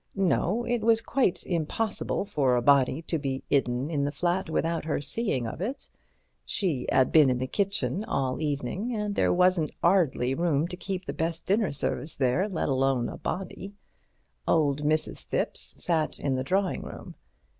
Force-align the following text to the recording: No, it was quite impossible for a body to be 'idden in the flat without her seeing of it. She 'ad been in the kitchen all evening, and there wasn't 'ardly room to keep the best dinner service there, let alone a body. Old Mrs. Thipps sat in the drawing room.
No, 0.15 0.65
it 0.65 0.81
was 0.81 0.99
quite 0.99 1.45
impossible 1.45 2.25
for 2.25 2.55
a 2.55 2.61
body 2.63 3.03
to 3.03 3.19
be 3.19 3.43
'idden 3.51 3.91
in 3.91 4.03
the 4.03 4.11
flat 4.11 4.49
without 4.49 4.83
her 4.85 4.99
seeing 4.99 5.45
of 5.45 5.61
it. 5.61 5.87
She 6.43 6.89
'ad 6.89 7.11
been 7.11 7.29
in 7.29 7.37
the 7.37 7.45
kitchen 7.45 8.03
all 8.05 8.41
evening, 8.41 8.95
and 8.95 9.13
there 9.13 9.31
wasn't 9.31 9.75
'ardly 9.83 10.33
room 10.33 10.67
to 10.69 10.75
keep 10.75 11.05
the 11.05 11.13
best 11.13 11.45
dinner 11.45 11.71
service 11.71 12.15
there, 12.15 12.49
let 12.49 12.67
alone 12.67 13.09
a 13.09 13.17
body. 13.19 13.75
Old 14.47 14.81
Mrs. 14.83 15.21
Thipps 15.27 15.59
sat 15.59 16.17
in 16.19 16.33
the 16.33 16.43
drawing 16.43 16.81
room. 16.81 17.13